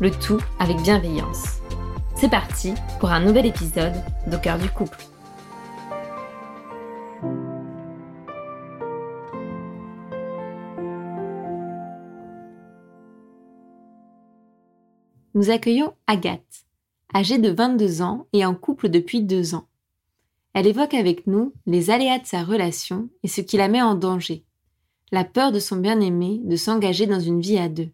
[0.00, 1.60] le tout avec bienveillance.
[2.16, 3.94] C'est parti pour un nouvel épisode
[4.26, 4.98] d'Au cœur du couple.
[15.34, 16.64] Nous accueillons Agathe,
[17.14, 19.66] âgée de 22 ans et en couple depuis deux ans.
[20.54, 23.94] Elle évoque avec nous les aléas de sa relation et ce qui la met en
[23.94, 24.44] danger,
[25.12, 27.90] la peur de son bien-aimé de s'engager dans une vie à deux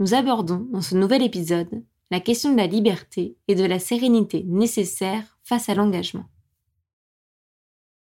[0.00, 1.68] nous abordons dans ce nouvel épisode
[2.10, 6.24] la question de la liberté et de la sérénité nécessaires face à l'engagement.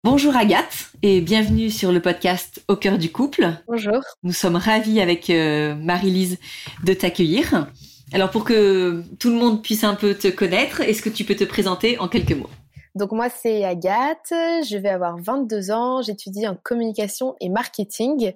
[0.03, 3.53] Bonjour Agathe et bienvenue sur le podcast Au cœur du couple.
[3.69, 4.01] Bonjour.
[4.25, 6.39] Nous sommes ravis avec euh, Marie-Lise
[6.83, 7.69] de t'accueillir.
[8.13, 11.37] Alors pour que tout le monde puisse un peu te connaître, est-ce que tu peux
[11.37, 12.51] te présenter en quelques mots?
[12.95, 18.35] Donc moi c'est Agathe, je vais avoir 22 ans, j'étudie en communication et marketing.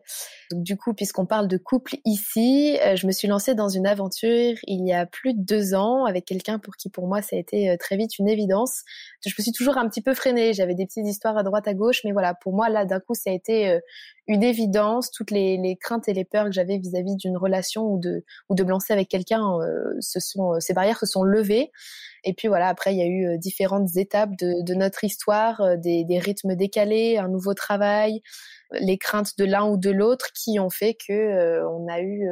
[0.51, 3.87] Donc du coup, puisqu'on parle de couple ici, euh, je me suis lancée dans une
[3.87, 7.37] aventure il y a plus de deux ans avec quelqu'un pour qui pour moi ça
[7.37, 8.83] a été euh, très vite une évidence.
[9.27, 11.75] Je me suis toujours un petit peu freinée, j'avais des petites histoires à droite à
[11.75, 13.81] gauche, mais voilà, pour moi là d'un coup ça a été euh,
[14.27, 15.11] une évidence.
[15.11, 18.55] Toutes les, les craintes et les peurs que j'avais vis-à-vis d'une relation ou de ou
[18.55, 19.59] de me lancer avec quelqu'un,
[20.01, 21.71] ce sont ces barrières se sont levées.
[22.27, 25.77] Et puis voilà, après, il y a eu euh, différentes étapes de, notre histoire, euh,
[25.77, 28.21] des, rythmes décalés, un nouveau travail,
[28.73, 32.29] les craintes de l'un ou de l'autre qui ont fait que euh, on a eu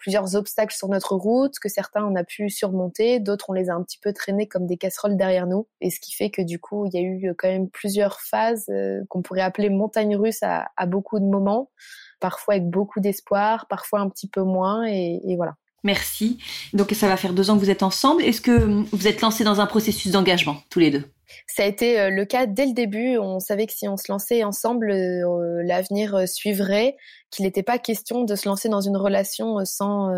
[0.00, 3.74] plusieurs obstacles sur notre route, que certains on a pu surmonter, d'autres on les a
[3.74, 5.68] un petit peu traînés comme des casseroles derrière nous.
[5.80, 8.66] Et ce qui fait que du coup, il y a eu quand même plusieurs phases
[9.08, 11.70] qu'on pourrait appeler montagne russe à, beaucoup de moments,
[12.18, 15.54] parfois avec beaucoup d'espoir, parfois un petit peu moins, et voilà.
[15.82, 16.38] Merci.
[16.72, 18.22] Donc ça va faire deux ans que vous êtes ensemble.
[18.22, 21.04] Est-ce que vous êtes lancés dans un processus d'engagement tous les deux?
[21.46, 23.18] Ça a été euh, le cas dès le début.
[23.18, 26.96] On savait que si on se lançait ensemble, euh, l'avenir euh, suivrait,
[27.30, 30.10] qu'il n'était pas question de se lancer dans une relation sans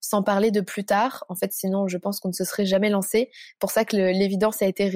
[0.00, 1.24] sans parler de plus tard.
[1.28, 3.32] En fait, sinon, je pense qu'on ne se serait jamais lancé.
[3.58, 4.88] Pour ça que l'évidence a été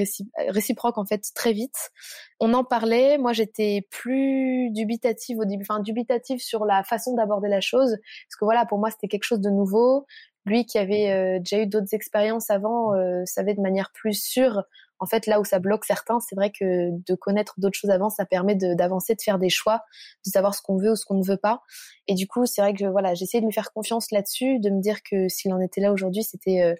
[0.49, 1.91] réciproque en fait très vite.
[2.39, 3.19] On en parlait.
[3.19, 7.97] Moi, j'étais plus dubitative au début, dubitative sur la façon d'aborder la chose,
[8.29, 10.07] parce que voilà, pour moi, c'était quelque chose de nouveau.
[10.45, 12.93] Lui qui avait déjà eu d'autres expériences avant
[13.25, 14.63] savait de manière plus sûre
[14.99, 18.09] en fait, là où ça bloque certains, c'est vrai que de connaître d'autres choses avant,
[18.11, 19.83] ça permet d'avancer, de, faire des choix,
[20.25, 21.63] de savoir ce qu'on veut ou ce qu'on ne veut pas.
[22.09, 24.81] Et du coup, c'est vrai que voilà, j'essaie de lui faire confiance là-dessus, de me
[24.81, 26.75] dire que s'il en était là aujourd'hui, c'était euh,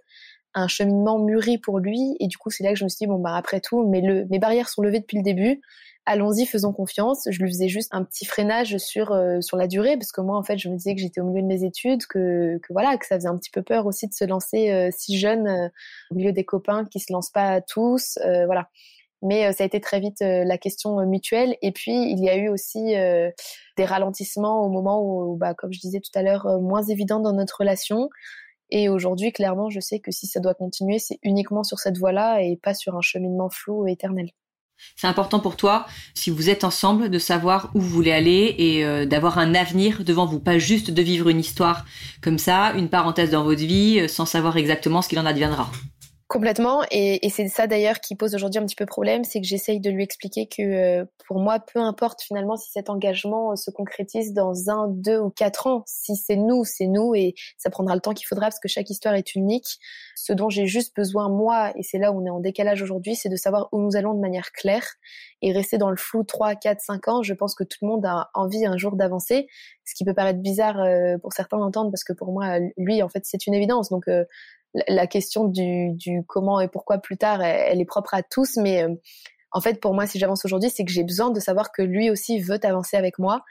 [0.55, 2.17] un cheminement mûri pour lui.
[2.21, 4.01] Et du coup, c'est là que je me suis dit bon bah après tout, mais
[4.01, 5.61] le, mes barrières sont levées depuis le début
[6.07, 7.29] allons-y, faisons confiance.
[7.31, 10.39] Je lui faisais juste un petit freinage sur euh, sur la durée parce que moi
[10.39, 12.97] en fait je me disais que j'étais au milieu de mes études, que, que voilà
[12.97, 15.69] que ça faisait un petit peu peur aussi de se lancer euh, si jeune euh,
[16.11, 18.69] au milieu des copains qui se lancent pas tous, voilà.
[19.23, 21.57] Mais ça a été très vite la question mutuelle.
[21.63, 22.95] Et puis il y a eu aussi
[23.77, 27.33] des ralentissements au moment où, bah, comme je disais tout à l'heure, moins évident dans
[27.33, 28.11] notre relation.
[28.71, 32.43] Et aujourd'hui, clairement, je sais que si ça doit continuer, c'est uniquement sur cette voie-là
[32.43, 34.31] et pas sur un cheminement flou et éternel.
[34.97, 38.85] C'est important pour toi, si vous êtes ensemble, de savoir où vous voulez aller et
[38.85, 41.85] euh, d'avoir un avenir devant vous, pas juste de vivre une histoire
[42.23, 45.71] comme ça, une parenthèse dans votre vie, euh, sans savoir exactement ce qu'il en adviendra.
[46.29, 49.47] Complètement, et, et c'est ça d'ailleurs qui pose aujourd'hui un petit peu problème, c'est que
[49.47, 53.55] j'essaye de lui expliquer que euh, pour moi, peu importe finalement si cet engagement euh,
[53.55, 57.71] se concrétise dans un, deux ou quatre ans, si c'est nous, c'est nous, et ça
[57.71, 59.79] prendra le temps qu'il faudra parce que chaque histoire est unique.
[60.17, 63.15] Ce dont j'ai juste besoin moi, et c'est là où on est en décalage aujourd'hui,
[63.15, 64.95] c'est de savoir où nous allons de manière claire
[65.43, 67.23] et rester dans le flou trois, quatre, cinq ans.
[67.23, 69.47] Je pense que tout le monde a envie un jour d'avancer,
[69.85, 73.09] ce qui peut paraître bizarre euh, pour certains d'entendre parce que pour moi, lui, en
[73.09, 73.91] fait, c'est une évidence.
[73.91, 74.09] Donc
[74.89, 75.97] la question du,
[76.27, 78.57] comment et pourquoi plus tard, elle, est propre à tous.
[78.57, 78.95] Mais euh,
[79.53, 82.11] en fait, pour moi, si j'avance aujourd'hui, c'est que j'ai besoin de savoir que lui
[82.11, 83.45] aussi veut avancer avec moi,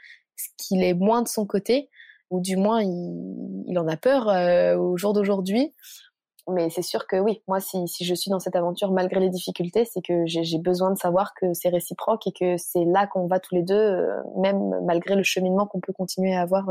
[0.56, 1.88] qu'il est moins de son côté.
[2.30, 5.74] ou du moins il, en a peur euh, au jour d'aujourd'hui.
[6.48, 9.84] Mais c'est sûr que oui, moi si, je suis dans cette aventure malgré les difficultés,
[9.84, 13.40] c'est que j'ai besoin de savoir que c'est réciproque et que c'est là qu'on va
[13.40, 16.68] tous les deux, euh, même malgré le cheminement qu'on peut continuer à avoir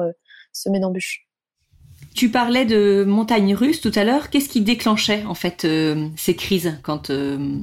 [0.54, 1.25] semé d'embûches.
[2.16, 4.30] Tu parlais de montagnes russes tout à l'heure.
[4.30, 5.68] Qu'est-ce qui déclenchait en fait
[6.16, 7.12] ces crises quand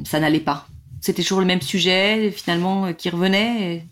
[0.05, 0.67] ça n'allait pas?
[1.01, 3.83] C'était toujours le même sujet finalement qui revenait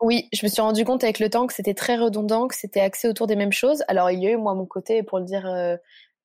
[0.00, 2.80] oui, je me suis rendu compte avec le temps que c'était très redondant, que c'était
[2.80, 3.82] axé autour des mêmes choses.
[3.88, 5.76] Alors il y a eu moi mon côté, pour le dire euh, euh,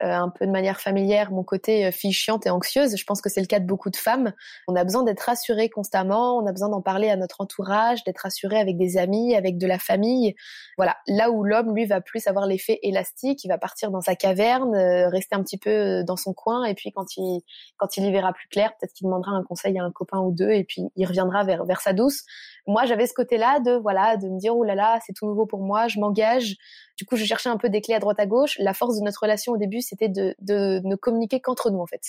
[0.02, 2.96] un peu de manière familière mon côté euh, fille chiante et anxieuse.
[2.98, 4.34] Je pense que c'est le cas de beaucoup de femmes.
[4.68, 8.20] On a besoin d'être rassurée constamment, on a besoin d'en parler à notre entourage, d'être
[8.20, 10.36] rassurée avec des amis, avec de la famille.
[10.78, 14.16] Voilà, là où l'homme lui va plus avoir l'effet élastique, il va partir dans sa
[14.16, 17.42] caverne, euh, rester un petit peu dans son coin et puis quand il
[17.78, 20.32] quand il y verra plus clair, peut-être qu'il demandera un conseil à un copain ou
[20.32, 22.24] deux et puis il reviendra vers vers sa douce.
[22.66, 25.46] Moi, j'avais ce côté-là de voilà, de me dire oh là là, c'est tout nouveau
[25.46, 26.56] pour moi, je m'engage.
[26.98, 28.56] Du coup, je cherchais un peu des clés à droite à gauche.
[28.60, 31.88] La force de notre relation au début, c'était de, de ne communiquer qu'entre nous en
[31.88, 32.02] fait.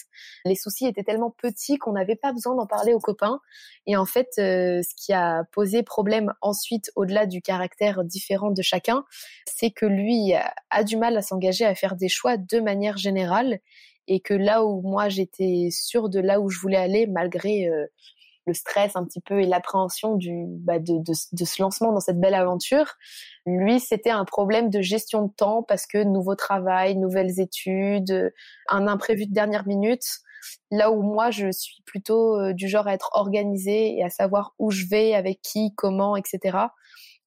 [0.44, 3.40] Les soucis étaient tellement petits qu'on n'avait pas besoin d'en parler aux copains.
[3.86, 8.62] Et en fait, euh, ce qui a posé problème ensuite, au-delà du caractère différent de
[8.62, 9.04] chacun,
[9.46, 10.34] c'est que lui
[10.70, 13.60] a, du mal à s'engager à faire des choix de manière générale
[14.06, 17.86] et que là où moi j'étais sûre de là où je voulais aller malgré euh,
[18.46, 22.00] le stress un petit peu et l'appréhension du bah de, de, de, ce lancement dans
[22.00, 22.94] cette belle aventure.
[23.46, 28.32] Lui, c'était un problème de gestion de temps parce que nouveau travail, nouvelles études,
[28.68, 30.04] un imprévu de dernière minute.
[30.70, 34.54] Là où moi, je suis plutôt euh, du genre à être organisée et à savoir
[34.58, 36.58] où je vais, avec qui, comment, etc.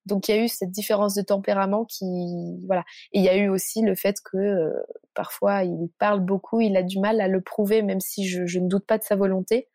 [0.06, 2.06] Donc il y a eu cette différence de tempérament qui
[2.66, 4.72] voilà et il y a eu aussi le fait que euh,
[5.14, 8.60] parfois il parle beaucoup, il a du mal à le prouver même si je, je
[8.60, 9.68] ne doute pas de sa volonté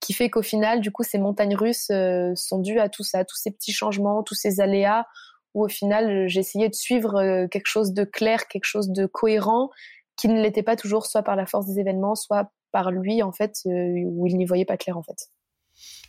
[0.00, 3.24] qui fait qu'au final, du coup, ces montagnes russes euh, sont dues à tout ça,
[3.24, 5.06] tous ces petits changements, tous ces aléas,
[5.54, 9.06] où au final, j'ai essayé de suivre euh, quelque chose de clair, quelque chose de
[9.06, 9.70] cohérent,
[10.16, 13.32] qui ne l'était pas toujours, soit par la force des événements, soit par lui, en
[13.32, 15.30] fait, euh, où il n'y voyait pas clair, en fait.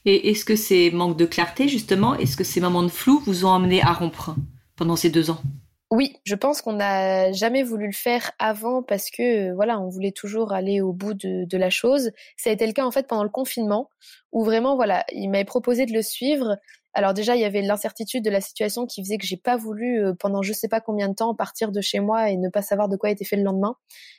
[0.05, 3.45] Et est-ce que ces manques de clarté, justement, est-ce que ces moments de flou vous
[3.45, 4.35] ont amené à rompre
[4.75, 5.41] pendant ces deux ans?
[5.89, 10.11] Oui, je pense qu'on n'a jamais voulu le faire avant parce que voilà, on voulait
[10.11, 12.11] toujours aller au bout de, de, la chose.
[12.35, 13.89] Ça a été le cas en fait pendant le confinement
[14.33, 16.57] où vraiment voilà, il m'avait proposé de le suivre.
[16.93, 20.03] Alors déjà, il y avait l'incertitude de la situation qui faisait que j'ai pas voulu
[20.03, 22.63] euh, pendant je sais pas combien de temps partir de chez moi et ne pas
[22.63, 23.75] savoir de quoi était fait le lendemain.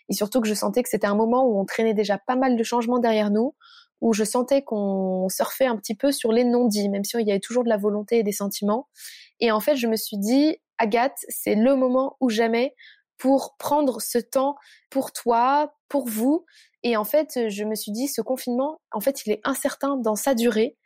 [0.09, 2.57] Et surtout que je sentais que c'était un moment où on traînait déjà pas mal
[2.57, 3.55] de changements derrière nous,
[4.01, 7.31] où je sentais qu'on surfait un petit peu sur les non-dits, même si il y
[7.31, 8.89] avait toujours de la volonté et des sentiments.
[9.41, 12.75] Et en fait, je me suis dit, Agathe, c'est le moment ou jamais
[13.19, 14.57] pour prendre ce temps
[14.91, 16.45] pour toi, pour vous.
[16.83, 20.15] Et en fait, je me suis dit, ce confinement, en fait, il est incertain dans
[20.15, 20.77] sa durée.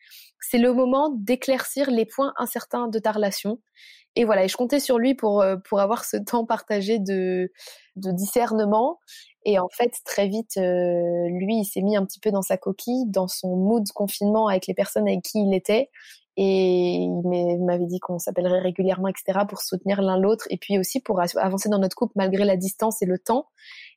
[0.41, 3.59] C'est le moment d'éclaircir les points incertains de ta relation.
[4.17, 7.51] Et voilà, et je comptais sur lui pour, euh, pour avoir ce temps partagé de,
[7.97, 8.99] de discernement.
[9.45, 12.57] Et en fait, très vite, euh, lui, il s'est mis un petit peu dans sa
[12.57, 15.91] coquille, dans son mood confinement avec les personnes avec qui il était
[16.37, 21.01] et il m'avait dit qu'on s'appellerait régulièrement, etc., pour soutenir l'un l'autre et puis aussi
[21.01, 23.49] pour avancer dans notre couple malgré la distance et le temps.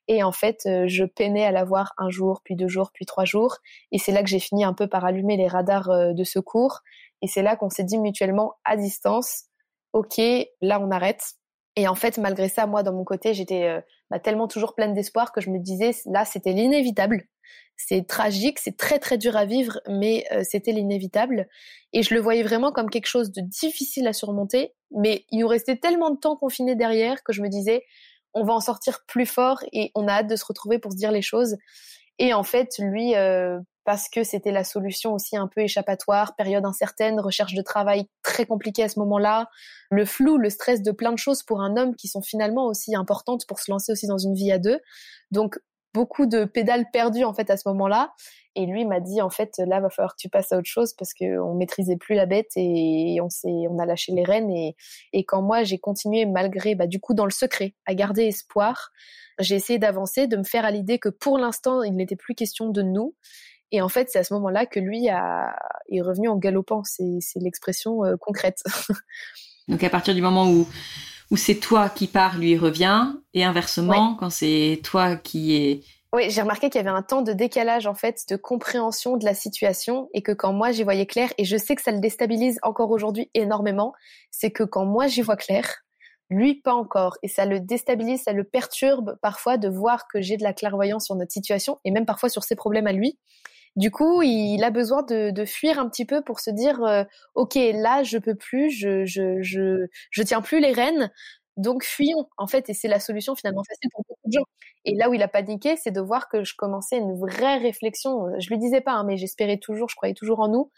[0.08, 3.24] Et en fait, euh, je peinais à l'avoir un jour, puis deux jours, puis trois
[3.24, 3.56] jours.
[3.90, 6.80] Et c'est là que j'ai fini un peu par allumer les radars euh, de secours.
[7.22, 9.44] Et c'est là qu'on s'est dit mutuellement à distance,
[9.92, 10.20] ok,
[10.60, 11.34] là on arrête.
[11.76, 13.80] Et en fait, malgré ça, moi, dans mon côté, j'étais euh,
[14.10, 17.28] bah, tellement toujours pleine d'espoir que je me disais, là, c'était l'inévitable.
[17.76, 21.46] C'est tragique, c'est très très dur à vivre, mais euh, c'était l'inévitable.
[21.92, 24.72] Et je le voyais vraiment comme quelque chose de difficile à surmonter.
[24.90, 27.84] Mais il nous restait tellement de temps confiné derrière que je me disais,
[28.32, 30.96] on va en sortir plus fort et on a hâte de se retrouver pour se
[30.96, 31.56] dire les choses.
[32.18, 36.66] Et en fait, lui, euh, parce que c'était la solution aussi un peu échappatoire, période
[36.66, 39.48] incertaine, recherche de travail très compliquée à ce moment-là,
[39.90, 42.96] le flou, le stress de plein de choses pour un homme qui sont finalement aussi
[42.96, 44.80] importantes pour se lancer aussi dans une vie à deux.
[45.30, 45.60] Donc
[45.94, 48.12] beaucoup de pédales perdues en fait à ce moment-là.
[48.56, 50.92] Et lui m'a dit en fait là va falloir que tu passes à autre chose
[50.94, 54.74] parce qu'on maîtrisait plus la bête et on s'est on a lâché les rênes et,
[55.12, 58.90] et quand moi j'ai continué malgré bah du coup dans le secret à garder espoir,
[59.38, 62.70] j'ai essayé d'avancer, de me faire à l'idée que pour l'instant il n'était plus question
[62.70, 63.14] de nous.
[63.72, 65.56] Et en fait c'est à ce moment-là que lui a,
[65.90, 66.82] est revenu en galopant.
[66.84, 68.62] C'est l'expression euh, concrète.
[69.68, 70.66] Donc à partir du moment où
[71.30, 75.82] où c'est toi qui pars, lui revient, et inversement, quand c'est toi qui est...
[76.12, 79.24] Oui, j'ai remarqué qu'il y avait un temps de décalage en fait, de compréhension de
[79.24, 81.98] la situation, et que quand moi j'y voyais clair, et je sais que ça le
[81.98, 83.92] déstabilise encore aujourd'hui énormément,
[84.30, 85.82] c'est que quand moi j'y vois clair,
[86.30, 90.36] lui pas encore, et ça le déstabilise, ça le perturbe parfois de voir que j'ai
[90.36, 93.18] de la clairvoyance sur notre situation, et même parfois sur ses problèmes à lui.
[93.76, 97.04] Du coup, il a besoin de, de fuir un petit peu pour se dire, euh,
[97.34, 101.10] ok, là, je peux plus, je, je, je, je tiens plus les rênes.
[101.58, 104.44] Donc fuyons, en fait, et c'est la solution finalement facile pour beaucoup de gens.
[104.84, 108.26] Et là où il a paniqué, c'est de voir que je commençais une vraie réflexion.
[108.38, 110.70] Je lui disais pas, hein, mais j'espérais toujours, je croyais toujours en nous.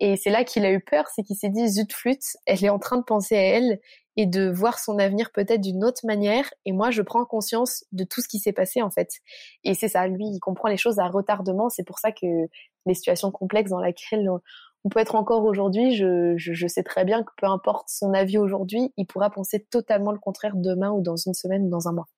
[0.00, 2.68] Et c'est là qu'il a eu peur, c'est qu'il s'est dit zut flûte, elle est
[2.70, 3.80] en train de penser à elle
[4.16, 6.52] et de voir son avenir peut-être d'une autre manière.
[6.64, 9.10] Et moi, je prends conscience de tout ce qui s'est passé en fait.
[9.64, 11.68] Et c'est ça, lui, il comprend les choses à retardement.
[11.68, 12.26] C'est pour ça que
[12.86, 14.28] les situations complexes dans lesquelles
[14.84, 18.36] on peut être encore aujourd'hui, je, je, sais très bien que peu importe son avis
[18.38, 21.92] aujourd'hui, il pourra penser totalement le contraire demain ou dans une semaine ou dans un
[21.92, 22.08] mois.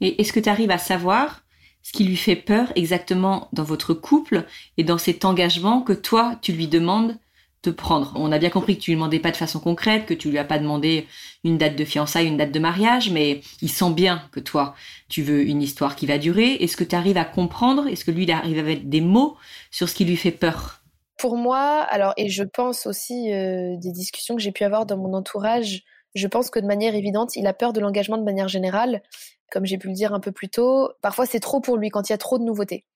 [0.00, 1.44] Et est-ce que tu arrives à savoir
[1.82, 4.44] ce qui lui fait peur exactement dans votre couple
[4.76, 7.16] et dans cet engagement que toi, tu lui demandes
[7.62, 8.12] de prendre.
[8.16, 10.38] On a bien compris que tu lui demandais pas de façon concrète, que tu lui
[10.38, 11.06] as pas demandé
[11.44, 14.74] une date de fiançailles, une date de mariage, mais il sent bien que toi,
[15.08, 16.54] tu veux une histoire qui va durer.
[16.54, 17.86] Est-ce que tu arrives à comprendre?
[17.86, 19.36] Est-ce que lui, il arrive à mettre des mots
[19.70, 20.80] sur ce qui lui fait peur?
[21.18, 24.96] Pour moi, alors, et je pense aussi euh, des discussions que j'ai pu avoir dans
[24.96, 25.82] mon entourage,
[26.14, 29.02] je pense que de manière évidente, il a peur de l'engagement de manière générale
[29.50, 32.08] comme j'ai pu le dire un peu plus tôt, parfois c'est trop pour lui quand
[32.08, 32.86] il y a trop de nouveautés.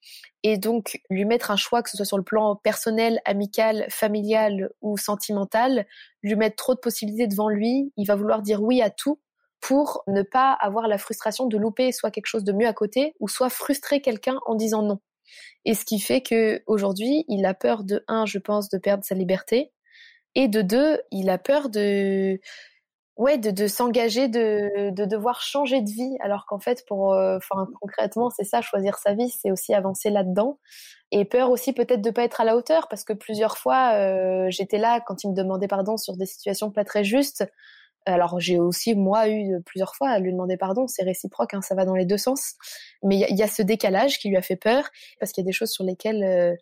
[0.43, 4.71] Et donc, lui mettre un choix, que ce soit sur le plan personnel, amical, familial
[4.81, 5.87] ou sentimental,
[6.23, 9.21] lui mettre trop de possibilités devant lui, il va vouloir dire oui à tout
[9.61, 13.15] pour ne pas avoir la frustration de louper soit quelque chose de mieux à côté
[13.19, 15.01] ou soit frustrer quelqu'un en disant non.
[15.65, 19.05] Et ce qui fait que aujourd'hui, il a peur de un, je pense, de perdre
[19.05, 19.73] sa liberté,
[20.35, 22.41] et de deux, il a peur de
[23.17, 27.37] ouais de, de s'engager de, de devoir changer de vie alors qu'en fait pour euh,
[27.37, 30.59] enfin concrètement c'est ça choisir sa vie c'est aussi avancer là-dedans.
[31.13, 34.47] Et peur aussi peut-être de pas être à la hauteur parce que plusieurs fois euh,
[34.51, 37.45] j'étais là quand il me demandait pardon sur des situations pas très justes.
[38.07, 41.75] Alors j'ai aussi moi eu plusieurs fois à lui demander pardon c'est réciproque hein, ça
[41.75, 42.55] va dans les deux sens.
[43.03, 44.89] Mais il y, y, a ce décalage qui lui a fait peur
[45.21, 46.55] parce qu'il y a des choses sur lesquelles euh,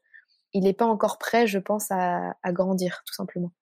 [0.52, 3.52] il n'est pas encore prêt je pense à, à grandir tout simplement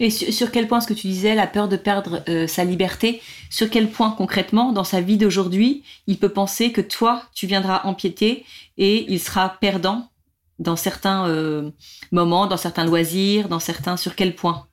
[0.00, 3.20] et sur, quel point, ce que tu disais, la peur de perdre euh, sa liberté,
[3.50, 7.82] sur quel point concrètement, dans sa vie d'aujourd'hui, il peut penser que toi, tu viendras
[7.84, 8.44] empiéter
[8.76, 10.08] et il sera perdant
[10.60, 11.70] dans certains euh,
[12.12, 13.96] moments, dans certains loisirs, dans certains...
[13.96, 14.66] Sur quel point?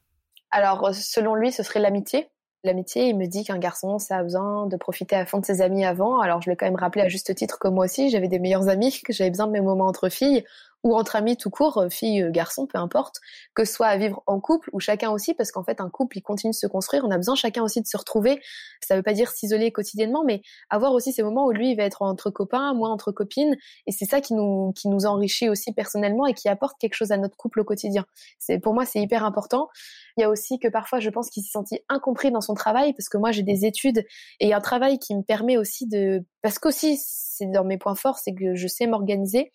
[0.51, 2.29] Alors, selon lui, ce serait l'amitié.
[2.63, 5.61] L'amitié, il me dit qu'un garçon, ça a besoin de profiter à fond de ses
[5.61, 6.19] amis avant.
[6.19, 8.69] Alors, je l'ai quand même rappelé à juste titre que moi aussi, j'avais des meilleurs
[8.69, 10.43] amis, que j'avais besoin de mes moments entre filles
[10.85, 13.15] ou entre amis tout court, euh, fille, euh, garçon, peu importe,
[13.55, 16.19] que ce soit à vivre en couple ou chacun aussi, parce qu'en fait un couple
[16.19, 18.39] il continue de se construire, on a besoin chacun aussi de se retrouver.
[18.81, 21.83] Ça veut pas dire s'isoler quotidiennement, mais avoir aussi ces moments où lui il va
[21.83, 25.73] être entre copains, moi entre copines, et c'est ça qui nous qui nous enrichit aussi
[25.73, 28.05] personnellement et qui apporte quelque chose à notre couple au quotidien.
[28.37, 29.69] C'est pour moi c'est hyper important.
[30.17, 32.93] Il y a aussi que parfois je pense qu'il s'est senti incompris dans son travail
[32.93, 34.05] parce que moi j'ai des études
[34.39, 38.19] et un travail qui me permet aussi de parce qu'aussi c'est dans mes points forts,
[38.19, 39.51] c'est que je sais m'organiser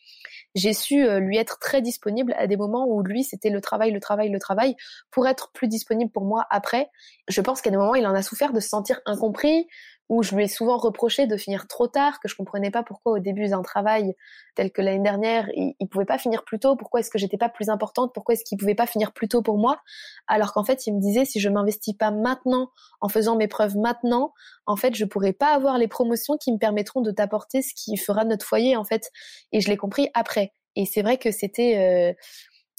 [0.55, 3.91] j'ai su euh, lui être très disponible à des moments où lui c'était le travail,
[3.93, 4.77] le travail, le travail,
[5.11, 6.91] pour être plus disponible pour moi après.
[7.29, 9.67] Je pense qu'à des moments il en a souffert de se sentir incompris,
[10.11, 13.13] où je lui ai souvent reproché de finir trop tard, que je comprenais pas pourquoi
[13.13, 14.17] au début d'un travail
[14.57, 17.39] tel que l'année dernière, il, il, pouvait pas finir plus tôt, pourquoi est-ce que j'étais
[17.39, 19.81] pas plus importante, pourquoi est-ce qu'il pouvait pas finir plus tôt pour moi,
[20.27, 23.77] alors qu'en fait il me disait si je m'investis pas maintenant, en faisant mes preuves
[23.77, 24.35] maintenant,
[24.67, 27.97] en fait je pourrais pas avoir les promotions qui me permettront de t'apporter ce qui
[27.97, 29.13] fera notre foyer en fait,
[29.53, 30.53] et je l'ai compris après.
[30.77, 32.13] Et c'est vrai que c'était euh,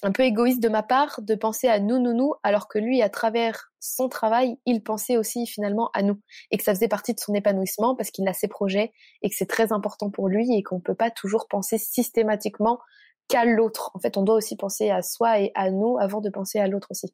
[0.03, 3.01] un peu égoïste de ma part de penser à nous, nous, nous, alors que lui,
[3.01, 7.13] à travers son travail, il pensait aussi finalement à nous et que ça faisait partie
[7.13, 10.55] de son épanouissement parce qu'il a ses projets et que c'est très important pour lui
[10.55, 12.79] et qu'on ne peut pas toujours penser systématiquement
[13.27, 13.91] qu'à l'autre.
[13.93, 16.67] En fait, on doit aussi penser à soi et à nous avant de penser à
[16.67, 17.13] l'autre aussi.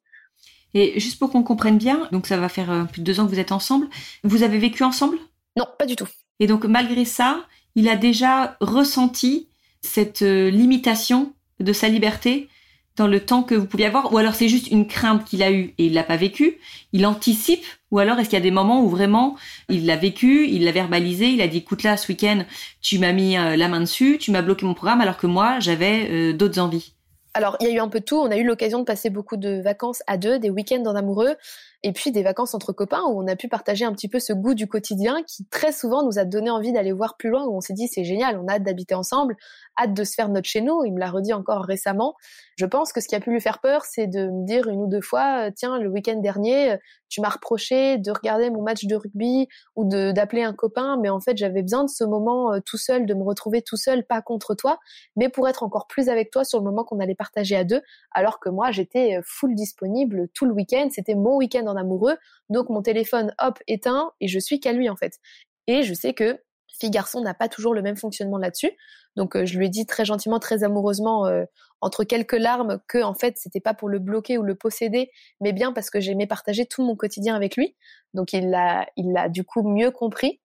[0.74, 3.26] Et juste pour qu'on comprenne bien, donc ça va faire euh, plus de deux ans
[3.26, 3.88] que vous êtes ensemble,
[4.24, 5.16] vous avez vécu ensemble?
[5.56, 6.08] Non, pas du tout.
[6.40, 9.48] Et donc malgré ça, il a déjà ressenti
[9.80, 12.48] cette euh, limitation de sa liberté?
[12.98, 15.50] Dans le temps que vous pouviez avoir Ou alors c'est juste une crainte qu'il a
[15.50, 16.58] eue et il l'a pas vécu
[16.92, 19.36] Il anticipe Ou alors est-ce qu'il y a des moments où vraiment
[19.68, 22.44] il l'a vécu, il l'a verbalisé, il a dit écoute là ce week-end
[22.80, 25.60] tu m'as mis euh, la main dessus, tu m'as bloqué mon programme alors que moi
[25.60, 26.92] j'avais euh, d'autres envies
[27.34, 28.16] alors, il y a eu un peu de tout.
[28.16, 31.36] On a eu l'occasion de passer beaucoup de vacances à deux, des week-ends en amoureux,
[31.84, 34.32] et puis des vacances entre copains où on a pu partager un petit peu ce
[34.32, 37.56] goût du quotidien qui très souvent nous a donné envie d'aller voir plus loin, où
[37.56, 39.36] on s'est dit c'est génial, on a hâte d'habiter ensemble,
[39.80, 40.84] hâte de se faire notre chez nous.
[40.84, 42.14] Il me l'a redit encore récemment.
[42.56, 44.82] Je pense que ce qui a pu lui faire peur, c'est de me dire une
[44.82, 46.76] ou deux fois, euh, tiens, le week-end dernier, euh,
[47.08, 51.20] tu m'as reproché de regarder mon match de rugby ou d'appeler un copain, mais en
[51.20, 54.22] fait j'avais besoin de ce moment euh, tout seul, de me retrouver tout seul, pas
[54.22, 54.78] contre toi,
[55.16, 57.82] mais pour être encore plus avec toi sur le moment qu'on allait partager à deux,
[58.12, 62.16] alors que moi j'étais full disponible tout le week-end, c'était mon week-end en amoureux,
[62.50, 65.18] donc mon téléphone hop éteint et je suis qu'à lui en fait.
[65.66, 68.72] Et je sais que fille-garçon n'a pas toujours le même fonctionnement là-dessus.
[69.16, 71.44] Donc euh, je lui ai dit très gentiment, très amoureusement, euh,
[71.80, 75.10] entre quelques larmes, que en fait c'était pas pour le bloquer ou le posséder,
[75.40, 77.76] mais bien parce que j'aimais partager tout mon quotidien avec lui.
[78.14, 80.40] Donc il l'a, il l'a du coup mieux compris.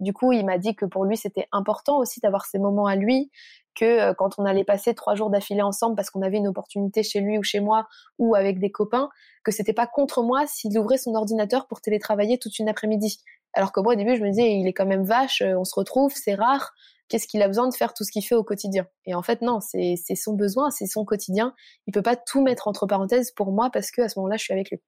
[0.00, 2.96] Du coup, il m'a dit que pour lui c'était important aussi d'avoir ces moments à
[2.96, 3.30] lui,
[3.74, 7.02] que euh, quand on allait passer trois jours d'affilée ensemble parce qu'on avait une opportunité
[7.02, 7.86] chez lui ou chez moi
[8.18, 9.08] ou avec des copains,
[9.44, 13.20] que c'était pas contre moi s'il ouvrait son ordinateur pour télétravailler toute une après-midi.
[13.54, 15.74] Alors que moi au début je me disais il est quand même vache, on se
[15.74, 16.72] retrouve, c'est rare
[17.08, 18.86] qu'est-ce qu'il a besoin de faire tout ce qu'il fait au quotidien.
[19.06, 21.54] Et en fait, non, c'est son besoin, c'est son quotidien.
[21.86, 24.44] Il peut pas tout mettre entre parenthèses pour moi parce que à ce moment-là, je
[24.44, 24.78] suis avec lui.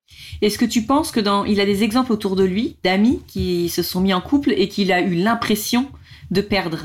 [0.42, 3.68] Est-ce que tu penses que dans, il a des exemples autour de lui d'amis qui
[3.68, 5.90] se sont mis en couple et qu'il a eu l'impression
[6.30, 6.84] de perdre?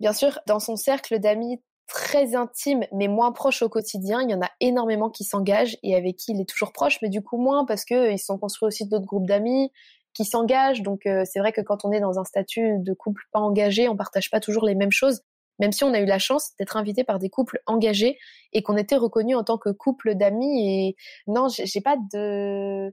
[0.00, 4.34] Bien sûr, dans son cercle d'amis très intime mais moins proche au quotidien, il y
[4.34, 7.36] en a énormément qui s'engagent et avec qui il est toujours proche, mais du coup
[7.36, 9.70] moins parce que ils se sont construits aussi d'autres groupes d'amis,
[10.14, 10.82] qui s'engagent.
[10.82, 13.88] Donc euh, c'est vrai que quand on est dans un statut de couple pas engagé,
[13.88, 15.22] on partage pas toujours les mêmes choses.
[15.58, 18.18] Même si on a eu la chance d'être invité par des couples engagés
[18.52, 20.66] et qu'on était reconnus en tant que couple d'amis.
[20.66, 22.92] Et non, j'ai pas de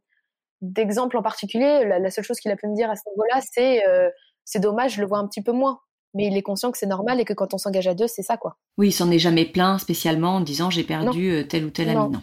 [0.62, 1.86] d'exemple en particulier.
[1.86, 4.10] La, seule chose qu'il a pu me dire à ce niveau-là, c'est euh,
[4.44, 5.80] c'est dommage, je le vois un petit peu moins.
[6.16, 8.24] Mais il est conscient que c'est normal et que quand on s'engage à deux, c'est
[8.24, 8.58] ça, quoi.
[8.78, 11.90] Oui, il s'en est jamais plaint spécialement en disant j'ai perdu euh, tel ou tel
[11.90, 12.14] ami.
[12.14, 12.22] Non.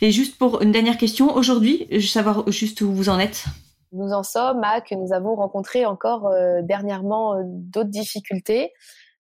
[0.00, 3.44] Et juste pour une dernière question, aujourd'hui, je veux savoir juste où vous en êtes
[3.92, 8.72] nous en sommes à que nous avons rencontré encore euh, dernièrement euh, d'autres difficultés,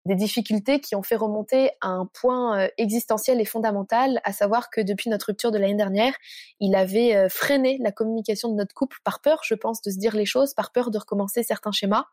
[0.05, 4.71] des difficultés qui ont fait remonter à un point euh, existentiel et fondamental, à savoir
[4.71, 6.15] que depuis notre rupture de l'année dernière,
[6.61, 10.15] il avait freiné la communication de notre couple par peur, je pense, de se dire
[10.15, 12.07] les choses, par peur de recommencer certains schémas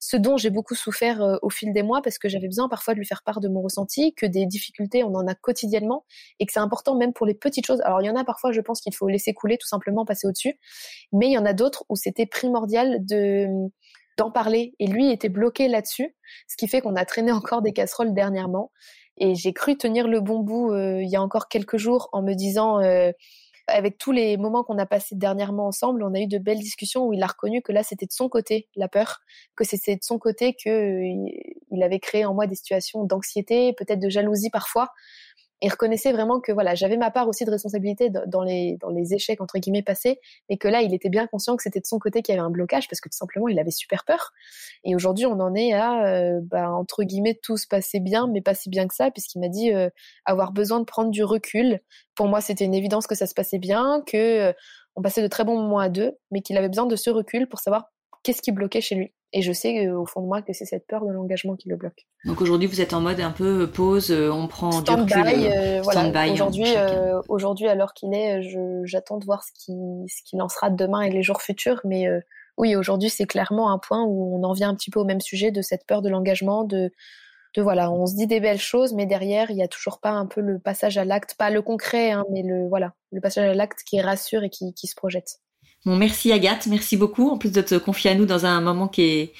[0.00, 2.94] ce dont j'ai beaucoup souffert euh, au fil des mois parce que j'avais besoin parfois
[2.94, 6.04] de lui faire part de mon ressenti, que des difficultés on en a quotidiennement
[6.38, 7.80] et que c'est important même pour les petites choses.
[7.82, 10.26] Alors il y en a parfois je pense qu'il faut laisser couler tout simplement passer
[10.26, 10.58] au-dessus,
[11.12, 13.46] mais il y en a d'autres où c'était primordial de
[14.16, 16.16] d'en parler et lui était bloqué là-dessus,
[16.48, 18.72] ce qui fait qu'on a traîné encore des casseroles dernièrement
[19.18, 22.22] et j'ai cru tenir le bon bout euh, il y a encore quelques jours en
[22.22, 23.10] me disant euh,
[23.68, 27.06] avec tous les moments qu'on a passés dernièrement ensemble, on a eu de belles discussions
[27.06, 29.20] où il a reconnu que là, c'était de son côté la peur,
[29.56, 31.30] que c'était de son côté que euh,
[31.70, 34.90] il avait créé en moi des situations d'anxiété, peut-être de jalousie parfois,
[35.60, 39.14] et reconnaissait vraiment que voilà, j'avais ma part aussi de responsabilité dans les dans les
[39.14, 41.98] échecs entre guillemets passés, mais que là, il était bien conscient que c'était de son
[41.98, 44.32] côté qu'il y avait un blocage parce que tout simplement, il avait super peur.
[44.84, 48.40] Et aujourd'hui, on en est à euh, bah, entre guillemets tout se passait bien, mais
[48.40, 49.90] pas si bien que ça, puisqu'il m'a dit euh,
[50.24, 51.80] avoir besoin de prendre du recul.
[52.14, 54.16] Pour moi, c'était une évidence que ça se passait bien, que
[54.48, 54.52] euh,
[54.96, 57.48] on passait de très bons moments à deux, mais qu'il avait besoin de ce recul
[57.48, 57.90] pour savoir
[58.28, 59.10] qu'est-ce qui bloquait chez lui.
[59.32, 61.76] Et je sais au fond de moi que c'est cette peur de l'engagement qui le
[61.76, 62.06] bloque.
[62.26, 65.46] Donc aujourd'hui, vous êtes en mode un peu pause, euh, on prend stand du recul.
[65.46, 66.30] Euh, euh, voilà.
[66.30, 68.42] Aujourd'hui, euh, aujourd'hui, alors qu'il est,
[68.84, 69.72] j'attends de voir ce qui,
[70.08, 71.80] ce qu'il en sera demain et les jours futurs.
[71.84, 72.06] Mais
[72.58, 75.22] oui, aujourd'hui, c'est clairement un point où on en vient un petit peu au même
[75.22, 76.92] sujet de cette peur de l'engagement, de,
[77.54, 80.10] de voilà, on se dit des belles choses, mais derrière, il n'y a toujours pas
[80.10, 83.48] un peu le passage à l'acte, pas le concret, hein, mais le voilà, le passage
[83.48, 85.40] à l'acte qui rassure et qui, qui se projette.
[85.84, 87.30] Bon, merci Agathe, merci beaucoup.
[87.30, 89.32] En plus de te confier à nous dans un moment qui est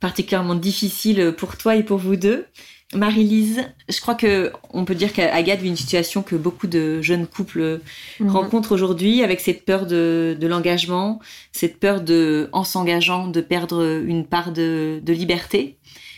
[0.00, 2.46] particulièrement difficile pour toi et pour vous deux.
[2.94, 7.26] Marie-Lise, je crois que on peut dire qu'Agathe vit une situation que beaucoup de jeunes
[7.26, 7.80] couples
[8.20, 8.30] mhm.
[8.30, 11.20] rencontrent aujourd'hui avec cette peur de, l'engagement,
[11.52, 15.76] cette peur de, en s'engageant, de perdre une part de, liberté.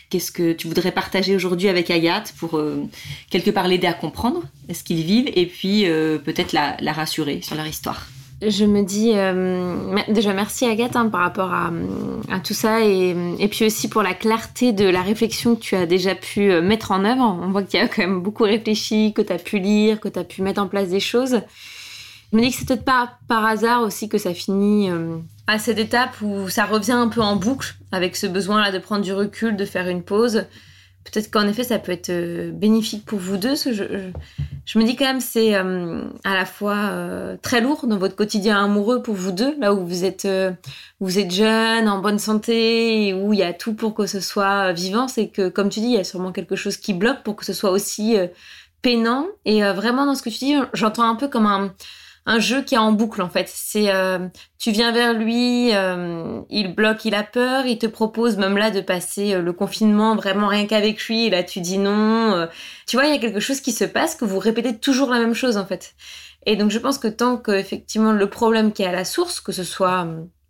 [0.09, 2.87] Qu'est-ce que tu voudrais partager aujourd'hui avec Agathe pour euh,
[3.29, 7.55] quelque part l'aider à comprendre ce qu'ils vivent et puis euh, peut-être la rassurer sur
[7.55, 8.07] leur histoire?
[8.41, 11.71] Je me dis euh, déjà merci Agathe hein, par rapport à,
[12.43, 16.13] tout ça et, puis aussi pour la clarté de la réflexion que tu as déjà
[16.13, 17.21] pu euh, mettre en œuvre.
[17.41, 20.07] On voit qu'il y a quand même beaucoup réfléchi, que tu as pu lire, que
[20.07, 21.41] tu as pu mettre en place des choses.
[22.31, 25.57] Je me dis que c'est peut-être pas par hasard aussi que ça finit euh, à
[25.57, 29.13] cette étape où ça revient un peu en boucle avec ce besoin-là de prendre du
[29.13, 30.45] recul, de faire une pause
[31.11, 33.55] peut-être qu'en effet ça peut être euh, bénéfique pour vous deux.
[33.55, 38.15] Je, me dis quand même c'est euh, à la fois euh, très lourd dans votre
[38.15, 40.27] quotidien amoureux pour vous deux, là où vous êtes
[40.99, 44.73] vous êtes jeune, en bonne santé, où il y a tout pour que ce soit
[44.73, 45.07] vivant.
[45.07, 47.45] C'est que comme tu dis, il y a sûrement quelque chose qui bloque pour que
[47.45, 48.17] ce soit aussi
[48.81, 49.27] peinant.
[49.45, 51.73] Et vraiment dans ce que tu dis, j'entends un peu comme un
[52.27, 53.47] un jeu qui est en boucle en fait.
[53.47, 54.27] C'est euh,
[54.59, 58.69] tu viens vers lui, euh, il bloque, il a peur, il te propose même là
[58.69, 62.47] de passer euh, le confinement vraiment rien qu'avec lui et là tu dis non.
[62.85, 65.19] tu vois, il y a quelque chose qui se passe que vous répétez toujours la
[65.19, 65.95] même chose en fait.
[66.45, 69.39] Et donc je pense que tant que effectivement le problème qui est à la source,
[69.39, 70.05] que ce soit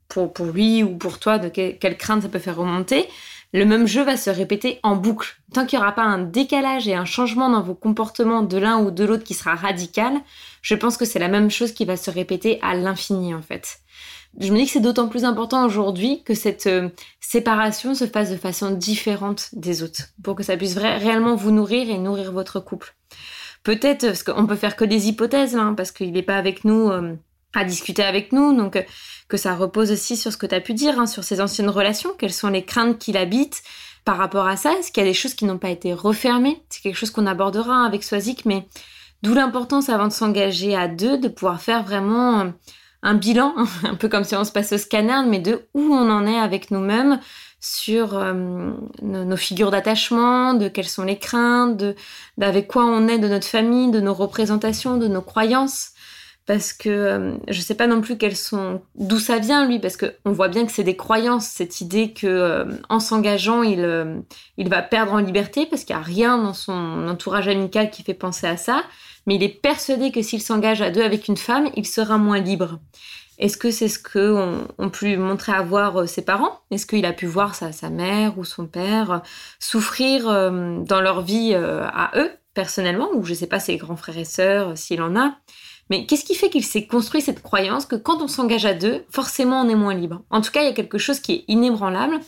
[0.07, 3.07] pour, pour lui ou pour toi, de quelle crainte ça peut faire remonter,
[3.53, 5.37] le même jeu va se répéter en boucle.
[5.53, 8.79] Tant qu'il n'y aura pas un décalage et un changement dans vos comportements de l'un
[8.79, 10.13] ou de l'autre qui sera radical,
[10.61, 13.79] je pense que c'est la même chose qui va se répéter à l'infini en fait.
[14.39, 16.89] je me dis que c'est d'autant plus important aujourd'hui que cette euh,
[17.21, 21.89] séparation se fasse de façon différente des autres, pour que ça puisse réellement vous nourrir
[21.89, 22.95] et nourrir votre couple.
[23.63, 26.89] Peut-être, parce qu'on peut faire que des hypothèses, hein, parce qu'il n'est pas avec nous
[26.89, 27.15] euh,
[27.53, 28.83] à discuter avec nous, donc euh,
[29.27, 31.69] que ça repose aussi sur ce que tu as pu dire, hein, sur ses anciennes
[31.69, 33.63] relations, quelles sont les craintes qu'il habite
[34.05, 36.63] par rapport à ça, est-ce qu'il y a des choses qui n'ont pas été refermées?
[36.69, 38.65] C'est quelque chose qu'on abordera avec Swazik, mais
[39.21, 42.53] d'où l'importance avant de s'engager à deux, de pouvoir faire vraiment
[43.03, 46.09] un bilan, un peu comme si on se passe au scanner, mais de où on
[46.09, 47.19] en est avec nous-mêmes
[47.59, 51.95] sur euh, nos, figures d'attachement, de quelles sont les craintes, de
[52.37, 55.91] d'avec quoi on est de notre famille, de nos représentations, de nos croyances.
[56.47, 59.97] Parce que euh, je sais pas non plus quelles sont d'où ça vient lui, parce
[59.97, 64.23] que on voit bien que c'est des croyances, cette idée que euh, en s'engageant il
[64.57, 68.01] il va perdre en liberté, parce qu'il y a rien dans son entourage amical qui
[68.01, 68.83] fait penser à ça
[69.27, 72.39] mais il est persuadé que s'il s'engage à deux avec une femme, il sera moins
[72.39, 72.79] libre.
[73.37, 76.59] Est-ce que c'est ce que ont, pu montrer à voir euh, ses parents?
[76.71, 79.19] Est-ce qu'il a pu voir sa, sa, mère ou son père euh,
[79.59, 84.17] souffrir euh, dans leur vie à eux, personnellement, ou je sais pas ses grands frères
[84.17, 85.37] et sœurs, s'il en a
[85.89, 89.05] mais qu'est-ce qui fait qu'il s'est construit cette croyance que quand on s'engage à deux,
[89.09, 90.21] forcément on est moins libre?
[90.29, 92.19] En tout cas, il y a quelque chose qui est inébranlable.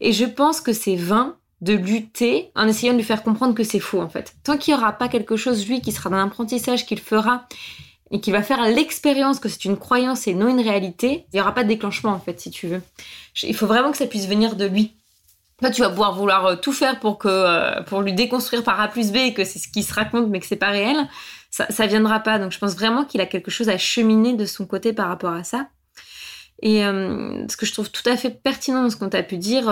[0.00, 3.64] Et je pense que c'est vain de lutter en essayant de lui faire comprendre que
[3.64, 4.34] c'est faux en fait.
[4.44, 7.46] Tant qu'il n'y aura pas quelque chose, lui, qui sera dans l'apprentissage qu'il fera
[8.10, 11.40] et qui va faire l'expérience que c'est une croyance et non une réalité, il n'y
[11.40, 12.82] aura pas de déclenchement en fait, si tu veux.
[13.42, 14.94] Il faut vraiment que ça puisse venir de lui.
[15.60, 18.80] Toi, tu vas pouvoir vouloir euh, tout faire pour que euh, pour lui déconstruire par
[18.80, 21.08] A plus B que c'est ce qui se raconte mais que c'est pas réel.
[21.54, 22.40] Ça, ça viendra pas.
[22.40, 25.32] Donc, je pense vraiment qu'il a quelque chose à cheminer de son côté par rapport
[25.32, 25.68] à ça.
[26.62, 29.36] Et euh, ce que je trouve tout à fait pertinent dans ce qu'on t'a pu
[29.36, 29.68] dire,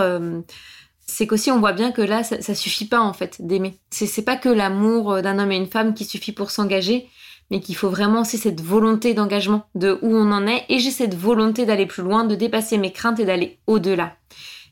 [1.05, 3.77] c'est qu'aussi on voit bien que là, ça, ça suffit pas en fait d'aimer.
[3.89, 7.09] C'est pas que l'amour euh, d'un homme et une femme qui suffit pour s'engager,
[7.51, 10.91] mais qu'il faut vraiment aussi cette volonté d'engagement, de où on en est, et j'ai
[10.91, 14.15] cette volonté d'aller plus loin, de dépasser mes craintes et d'aller au-delà.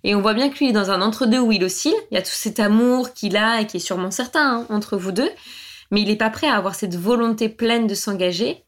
[0.03, 2.17] Et on voit bien que lui est dans un entre-deux où il oscille, il y
[2.17, 5.29] a tout cet amour qu'il a et qui est sûrement certain hein, entre vous deux,
[5.91, 8.63] mais il n'est pas prêt à avoir cette volonté pleine de s'engager.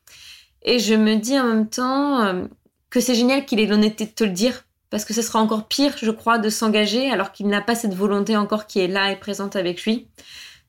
[0.62, 2.45] Et je me dis en même temps euh,
[2.89, 5.67] que c'est génial qu'il ait l'honnêteté de te le dire, parce que ce sera encore
[5.67, 9.12] pire, je crois, de s'engager alors qu'il n'a pas cette volonté encore qui est là
[9.12, 10.07] et présente avec lui.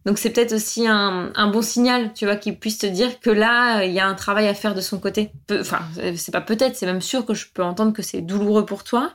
[0.05, 3.85] Donc c'est peut-être aussi un, bon signal, tu vois, qu'il puisse te dire que là,
[3.85, 5.31] il y a un travail à faire de son côté.
[5.51, 5.81] Enfin,
[6.17, 9.13] c'est pas peut-être, c'est même sûr que je peux entendre que c'est douloureux pour toi.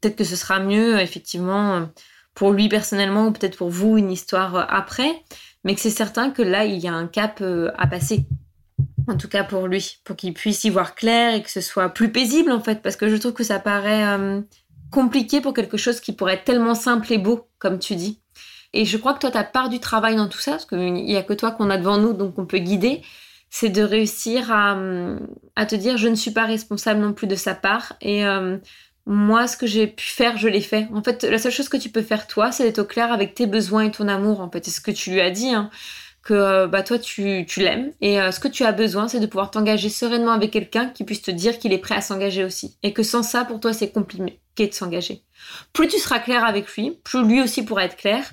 [0.00, 1.88] Peut-être que ce sera mieux, effectivement,
[2.34, 5.22] pour lui personnellement ou peut-être pour vous, une histoire après.
[5.64, 8.26] Mais que c'est certain que là, il y a un cap euh, à passer.
[9.08, 11.90] En tout cas pour lui, pour qu'il puisse y voir clair et que ce soit
[11.90, 14.40] plus paisible en fait, parce que je trouve que ça paraît euh,
[14.90, 18.20] compliqué pour quelque chose qui pourrait être tellement simple et beau, comme tu dis.
[18.72, 21.16] Et je crois que toi, ta part du travail dans tout ça, parce qu'il n'y
[21.16, 23.02] a que toi qu'on a devant nous, donc on peut guider,
[23.48, 24.76] c'est de réussir à,
[25.66, 27.92] te dire je ne suis pas responsable non plus de sa part.
[28.00, 28.58] Et euh,
[29.06, 30.88] moi, ce que j'ai pu faire, je l'ai fait.
[30.94, 33.34] En fait, la seule chose que tu peux faire toi, c'est d'être au clair avec
[33.34, 34.64] tes besoins et ton amour, en fait.
[34.64, 35.50] C'est ce que tu lui as dit.
[35.50, 35.70] Hein
[36.24, 39.26] que bah toi tu, tu l'aimes et euh, ce que tu as besoin c'est de
[39.26, 42.76] pouvoir t'engager sereinement avec quelqu'un qui puisse te dire qu'il est prêt à s'engager aussi
[42.82, 45.22] et que sans ça pour toi c'est compliqué de s'engager.
[45.74, 48.24] Plus tu seras clair avec lui, plus lui aussi pourra être clair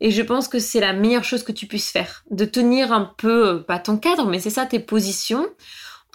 [0.00, 3.12] et je pense que c'est la meilleure chose que tu puisses faire, de tenir un
[3.18, 5.46] peu euh, pas ton cadre mais c'est ça tes positions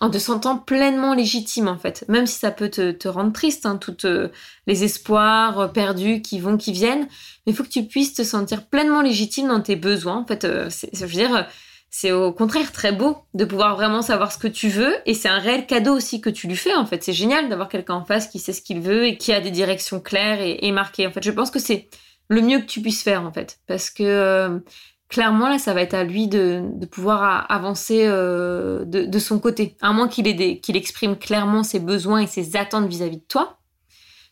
[0.02, 3.78] en te sentant pleinement légitime en fait, même si ça peut te, rendre triste, hein,
[3.78, 4.30] tous euh,
[4.68, 7.08] les espoirs euh, perdus qui vont, qui viennent,
[7.46, 10.18] mais il faut que tu puisses te sentir pleinement légitime dans tes besoins.
[10.18, 11.48] En fait, euh, je veux dire,
[11.90, 15.30] c'est au contraire très beau de pouvoir vraiment savoir ce que tu veux, et c'est
[15.30, 16.76] un réel cadeau aussi que tu lui fais.
[16.76, 19.34] En fait, c'est génial d'avoir quelqu'un en face qui sait ce qu'il veut et qui
[19.34, 21.08] a des directions claires et, et marquées.
[21.08, 21.90] En fait, je pense que c'est
[22.30, 24.62] le mieux que tu puisses faire en fait, parce que
[25.10, 29.76] clairement, là, ça va être à lui de, pouvoir avancer euh, de, son côté.
[29.82, 33.58] À moins qu'il exprime clairement ses besoins et ses attentes vis-à-vis de toi.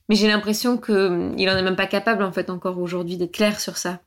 [0.08, 3.34] Mais j'ai l'impression qu'il hum, n'en est même pas capable, en fait, encore aujourd'hui, d'être
[3.34, 4.00] clair sur ça.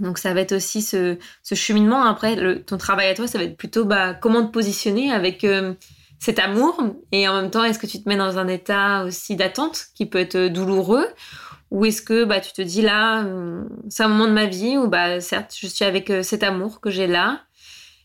[0.00, 1.18] Donc ça va être aussi ce,
[1.52, 2.02] cheminement.
[2.02, 5.74] Après, ton travail à toi, ça va être plutôt bah, comment te positionner avec euh,
[6.18, 6.82] cet amour.
[7.12, 10.06] Et en même temps, est-ce que tu te mets dans un état aussi d'attente qui
[10.06, 11.06] peut être douloureux?
[11.72, 14.76] Ou est-ce que bah, tu te dis là, hum, c'est un moment de ma vie
[14.76, 17.40] où bah, certes, je suis avec euh, cet amour que j'ai là.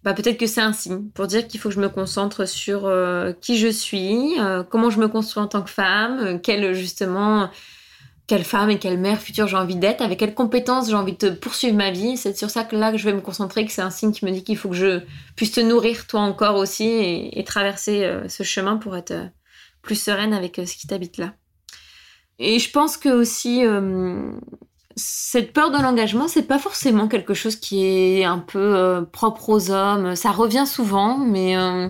[0.04, 2.86] Bah, peut-être que c'est un signe pour dire qu'il faut que je me concentre sur
[2.86, 7.50] euh, qui je suis, euh, comment je me construis en tant que femme, quelle justement
[8.26, 11.30] quelle femme et quelle mère future j'ai envie d'être, avec quelles compétences j'ai envie de
[11.30, 12.16] poursuivre ma vie.
[12.16, 14.24] C'est sur ça que là que je vais me concentrer, que c'est un signe qui
[14.26, 15.02] me dit qu'il faut que je
[15.36, 16.88] puisse te nourrir toi encore aussi
[17.32, 19.14] et traverser ce chemin pour être
[19.82, 21.34] plus sereine avec ce qui t'habite là.
[22.40, 24.32] Et je pense que aussi euh,
[24.96, 29.50] cette peur de l'engagement, c'est pas forcément quelque chose qui est un peu euh, propre
[29.50, 30.16] aux hommes.
[30.16, 31.90] Ça revient souvent, mais euh,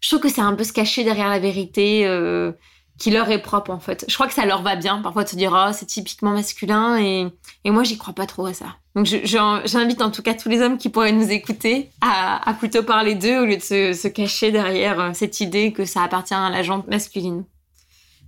[0.00, 2.08] je trouve que c'est un peu se cacher derrière la vérité.
[2.96, 4.04] qui leur est propre en fait.
[4.08, 6.96] Je crois que ça leur va bien parfois de se dire oh c'est typiquement masculin
[6.96, 7.26] et,
[7.64, 8.76] et moi j'y crois pas trop à ça.
[8.94, 12.84] Donc j'invite en tout cas tous les hommes qui pourraient nous écouter à, à plutôt
[12.84, 16.34] parler d'eux au lieu de se, se, cacher derrière euh, cette idée que ça appartient
[16.34, 17.44] à la jante masculine.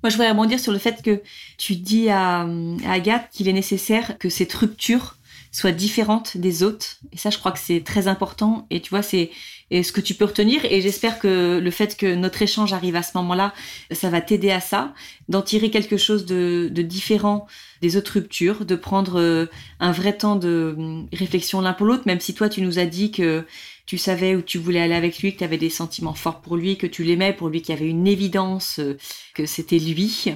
[0.03, 1.23] Moi je voudrais rebondir sur le fait que
[1.59, 2.47] tu dis à,
[2.87, 5.17] Agathe qu'il est nécessaire que cette rupture
[5.57, 6.99] soit différente des autres.
[7.13, 8.67] Et ça, je crois que c'est très important.
[8.69, 9.31] Et tu vois, c'est
[9.71, 10.63] ce que tu peux retenir.
[10.67, 13.55] Et j'espère que le fait que notre échange arrive à ce moment-là,
[13.91, 14.93] ça va t'aider à ça,
[15.31, 17.47] d'en tirer quelque chose de, différent
[17.81, 19.47] des autres ruptures, de prendre euh,
[19.81, 22.87] un vrai temps de hum, réflexion l'un pour l'autre, même si toi, tu nous as
[22.87, 23.45] dit que
[23.87, 26.57] tu savais où tu voulais aller avec lui, que tu avais des sentiments forts pour
[26.57, 28.99] lui, que tu l'aimais pour lui, qu'il y avait une évidence euh,
[29.35, 30.35] que c'était lui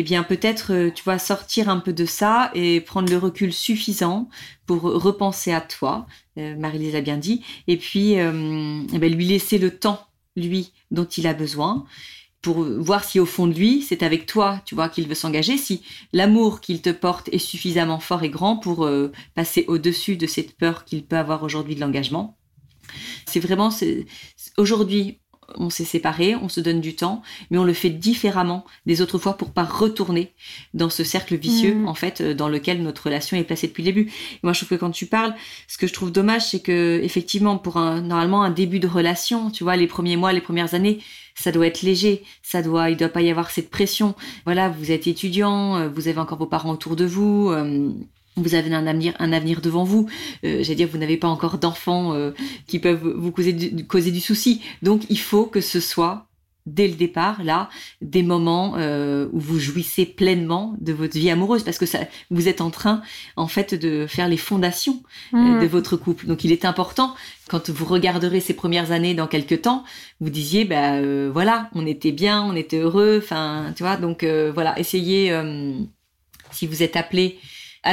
[0.00, 3.52] eh bien peut-être, euh, tu vois, sortir un peu de ça et prendre le recul
[3.52, 4.28] suffisant
[4.64, 6.06] pour repenser à toi,
[6.38, 10.06] euh, Marie-Lise a bien dit, et puis eh ben, lui laisser le temps,
[10.36, 11.84] lui, dont il a besoin
[12.42, 15.58] pour voir si au fond de lui, c'est avec toi, tu vois, qu'il veut s'engager,
[15.58, 15.82] si
[16.12, 18.88] l'amour qu'il te porte est suffisamment fort et grand pour
[19.34, 22.38] passer au-dessus de cette peur qu'il peut avoir aujourd'hui de l'engagement.
[23.26, 23.70] C'est vraiment
[24.56, 25.18] aujourd'hui,
[25.56, 29.18] on s'est séparés, on se donne du temps, mais on le fait différemment des autres
[29.18, 30.32] fois pour pas retourner
[30.74, 31.88] dans ce cercle vicieux mm.
[31.88, 34.12] en fait euh, dans lequel notre relation est placée depuis le début.
[34.42, 35.34] moi je trouve que quand tu parles,
[35.66, 39.50] ce que je trouve dommage c'est que effectivement pour un normalement un début de relation,
[39.50, 40.98] tu vois les premiers mois, les premières années,
[41.34, 44.14] ça doit être léger, ça doit il doit pas y avoir cette pression.
[44.44, 47.90] Voilà, vous êtes étudiant, euh, vous avez encore vos parents autour de vous, euh,
[48.42, 50.08] vous avez un avenir, un avenir devant vous.
[50.44, 52.32] Euh, J'allais dire, vous n'avez pas encore d'enfants euh,
[52.66, 54.62] qui peuvent vous causer du, causer du souci.
[54.82, 56.28] Donc, il faut que ce soit
[56.68, 57.68] dès le départ là
[58.02, 62.46] des moments euh, où vous jouissez pleinement de votre vie amoureuse parce que ça vous
[62.46, 63.00] êtes en train
[63.36, 65.60] en fait de faire les fondations euh, mmh.
[65.62, 67.14] de votre couple donc il est important
[67.48, 69.84] quand vous regarderez ces premières années dans quelques temps
[70.20, 74.78] vous disiez bah voilà on était bien on était heureux enfin tu vois donc voilà
[74.78, 75.32] essayez
[76.50, 77.38] si vous êtes appelé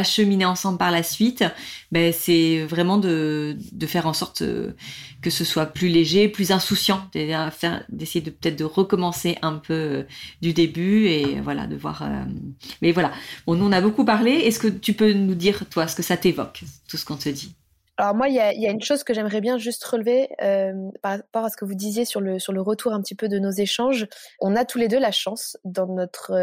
[0.03, 1.43] cheminer ensemble par la suite,
[1.91, 4.75] ben, c'est vraiment de, de, faire en sorte euh,
[5.21, 10.03] que ce soit plus léger, plus insouciant, d'essayer de peut-être de recommencer un peu euh,
[10.41, 12.03] du début et voilà, de voir.
[12.03, 12.23] Euh,
[12.81, 13.11] mais voilà,
[13.45, 14.31] bon, nous on a beaucoup parlé.
[14.31, 17.29] Est-ce que tu peux nous dire, toi, ce que ça t'évoque, tout ce qu'on te
[17.29, 17.55] dit?
[17.97, 20.27] Alors moi, il y a, y a, une chose que j'aimerais bien juste relever
[21.01, 23.29] par rapport à ce que vous disiez sur le sur le retour un petit peu
[23.29, 24.07] de nos échanges.
[24.41, 26.33] On a tous les deux la chance dans notre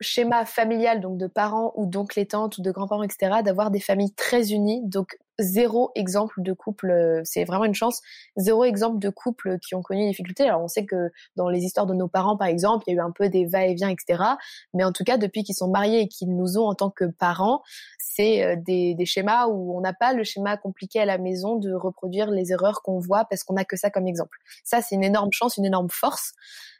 [0.00, 3.80] schéma familial, donc de parents ou d'oncles et tantes ou de grands-parents, etc., d'avoir des
[3.80, 4.82] familles très unies.
[4.84, 8.00] Donc zéro exemple de couple, euh, c'est vraiment une chance,
[8.36, 10.44] zéro exemple de couple qui ont connu des difficultés.
[10.44, 13.02] Alors on sait que dans les histoires de nos parents, par exemple, il y a
[13.02, 14.22] eu un peu des va-et-vient, etc.
[14.74, 17.04] Mais en tout cas, depuis qu'ils sont mariés et qu'ils nous ont en tant que
[17.04, 17.62] parents,
[17.98, 21.56] c'est euh, des, des schémas où on n'a pas le schéma compliqué à la maison
[21.56, 24.38] de reproduire les erreurs qu'on voit parce qu'on n'a que ça comme exemple.
[24.64, 26.32] Ça, c'est une énorme chance, une énorme force.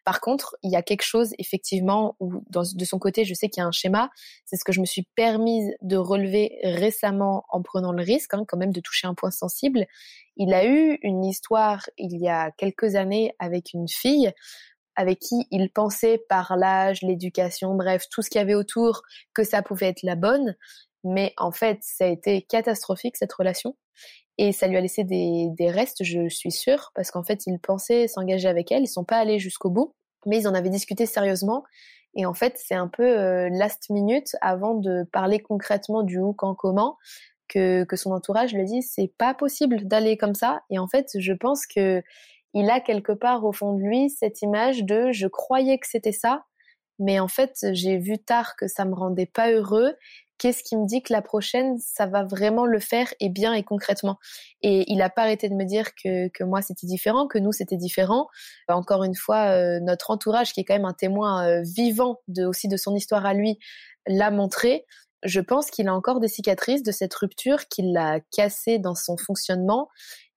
[0.07, 3.61] Par contre, il y a quelque chose effectivement où de son côté, je sais qu'il
[3.61, 4.09] y a un schéma.
[4.45, 8.45] C'est ce que je me suis permise de relever récemment en prenant le risque, hein,
[8.47, 9.87] quand même, de toucher un point sensible.
[10.37, 14.33] Il a eu une histoire il y a quelques années avec une fille
[14.97, 19.03] avec qui il pensait par l'âge, l'éducation, bref, tout ce qu'il y avait autour,
[19.35, 20.57] que ça pouvait être la bonne.
[21.05, 23.77] Mais en fait, ça a été catastrophique cette relation.
[24.39, 28.09] Et ça lui a laissé des, restes, je suis sûre, parce qu'en fait, ils pensaient
[28.09, 28.83] s'engager avec elle.
[28.83, 29.95] Ils sont pas allés jusqu'au bout,
[30.27, 31.63] mais ils en avaient discuté sérieusement.
[32.15, 36.33] Et en fait, c'est un peu euh, last minute avant de parler concrètement du où,
[36.33, 36.97] quand, comment,
[37.49, 40.61] que, son entourage lui dit c'est pas possible d'aller comme ça.
[40.71, 42.03] Et en fait, je pense que
[42.55, 46.13] il a quelque part au fond de lui cette image de je croyais que c'était
[46.13, 46.45] ça,
[46.99, 49.95] mais en fait, j'ai vu tard que ça me rendait pas heureux
[50.39, 53.63] qu'est-ce qui me dit que la prochaine, ça va vraiment le faire et bien et
[53.63, 54.19] concrètement?
[54.63, 57.53] Et il a pas arrêté de me dire que, que moi c'était différent, que nous
[57.53, 58.29] c'était différent.
[58.69, 62.45] Encore une fois, euh, notre entourage, qui est quand même un témoin euh, vivant de,
[62.45, 63.59] aussi de son histoire à lui,
[64.07, 64.85] l'a montré.
[65.23, 69.17] Je pense qu'il a encore des cicatrices de cette rupture, qu'il l'a cassé dans son
[69.17, 69.89] fonctionnement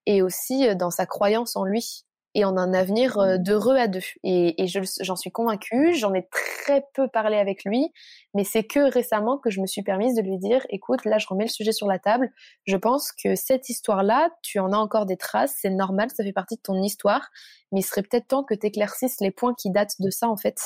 [0.05, 3.87] et aussi euh, dans sa croyance en lui et en un avenir euh, d'heureux à
[3.87, 4.03] deux.
[4.23, 7.91] Et, et j'en suis convaincue, j'en ai très peu parlé avec lui,
[8.33, 11.27] mais c'est que récemment que je me suis permise de lui dire, écoute, là je
[11.27, 12.31] remets le sujet sur la table,
[12.65, 16.33] je pense que cette histoire-là, tu en as encore des traces, c'est normal, ça fait
[16.33, 17.29] partie de ton histoire,
[17.71, 20.37] mais il serait peut-être temps que tu éclaircisses les points qui datent de ça en
[20.37, 20.59] fait,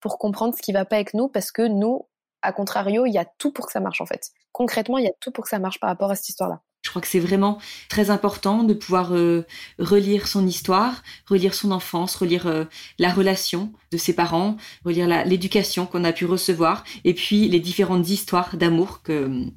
[0.00, 2.06] pour comprendre ce qui va pas avec nous, parce que nous,
[2.42, 4.30] à contrario, il y a tout pour que ça marche en fait.
[4.52, 6.60] Concrètement, il y a tout pour que ça marche par rapport à cette histoire-là.
[6.82, 9.46] Je crois que c'est vraiment très important de pouvoir euh,
[9.78, 12.64] relire son histoire, relire son enfance, relire euh,
[12.98, 18.08] la relation de ses parents, relire l'éducation qu'on a pu recevoir, et puis les différentes
[18.08, 19.50] histoires d'amour que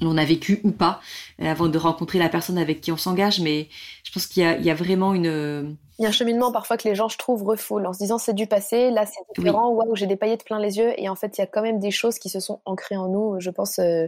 [0.00, 1.00] l'on a vécu ou pas
[1.38, 3.40] avant de rencontrer la personne avec qui on s'engage.
[3.40, 3.68] Mais
[4.04, 6.94] je pense qu'il y, a vraiment une il y a un cheminement parfois que les
[6.94, 10.06] gens, je trouve, refoulent en se disant c'est du passé, là c'est différent, waouh, j'ai
[10.06, 10.92] des paillettes plein les yeux.
[10.98, 13.08] Et en fait, il y a quand même des choses qui se sont ancrées en
[13.08, 14.06] nous, je pense, euh,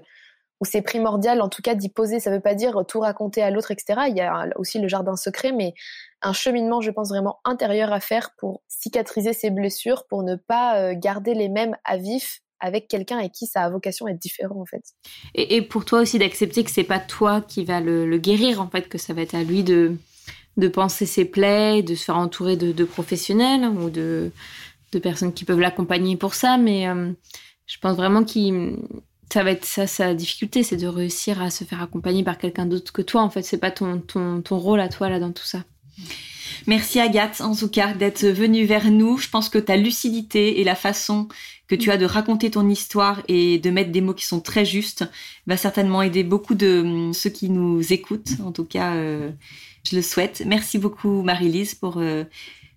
[0.60, 2.20] où c'est primordial en tout cas d'y poser.
[2.20, 4.02] Ça veut pas dire tout raconter à l'autre, etc.
[4.08, 5.72] Il y a aussi le jardin secret, mais
[6.20, 10.78] un cheminement, je pense, vraiment intérieur à faire pour cicatriser ces blessures, pour ne pas
[10.78, 14.18] euh, garder les mêmes à vif avec quelqu'un avec qui ça a vocation à être
[14.18, 14.82] différent en fait.
[15.34, 18.88] Et, pour toi aussi d'accepter que c'est pas toi qui va le, guérir en fait,
[18.88, 19.96] que ça va être à lui de
[20.56, 24.32] de penser ses plaies, de se faire entourer de, professionnels ou de,
[24.90, 26.58] de, personnes qui peuvent l'accompagner pour ça.
[26.58, 27.12] Mais euh,
[27.66, 28.74] je pense vraiment que
[29.32, 32.92] ça va être sa difficulté, c'est de réussir à se faire accompagner par quelqu'un d'autre
[32.92, 33.22] que toi.
[33.22, 35.62] En fait, c'est pas ton, ton, ton rôle à toi là dans tout ça.
[36.66, 39.18] Merci Agathe, en tout cas, d'être venue vers nous.
[39.18, 41.28] Je pense que ta lucidité et la façon
[41.68, 44.64] que tu as de raconter ton histoire et de mettre des mots qui sont très
[44.64, 45.04] justes
[45.46, 48.40] va certainement aider beaucoup de ceux qui nous écoutent.
[48.42, 49.30] En tout cas, euh,
[49.88, 50.42] je le souhaite.
[50.46, 52.24] Merci beaucoup Marie-Lise pour euh,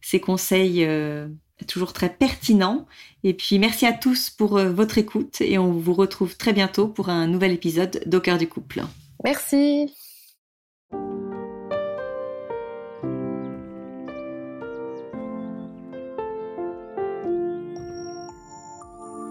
[0.01, 1.27] ces conseils euh,
[1.67, 2.85] toujours très pertinents.
[3.23, 7.09] Et puis merci à tous pour votre écoute et on vous retrouve très bientôt pour
[7.09, 8.83] un nouvel épisode d'Au du couple.
[9.23, 10.00] Merci.